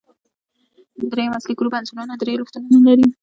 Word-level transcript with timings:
د 0.99 1.01
دریم 1.11 1.31
اصلي 1.37 1.53
ګروپ 1.59 1.73
عنصرونه 1.79 2.13
درې 2.17 2.33
الکترونونه 2.35 2.79
لري. 2.89 3.07